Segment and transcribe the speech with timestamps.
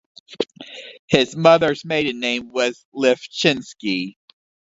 [1.09, 4.17] His mother's maiden name was Lifschinsky.